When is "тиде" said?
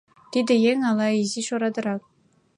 0.31-0.53